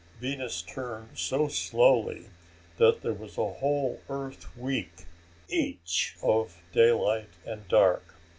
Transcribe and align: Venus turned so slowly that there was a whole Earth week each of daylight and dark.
Venus 0.19 0.63
turned 0.63 1.15
so 1.19 1.47
slowly 1.47 2.25
that 2.77 3.03
there 3.03 3.13
was 3.13 3.37
a 3.37 3.47
whole 3.53 4.01
Earth 4.09 4.57
week 4.57 5.05
each 5.47 6.15
of 6.23 6.59
daylight 6.71 7.29
and 7.45 7.67
dark. 7.67 8.15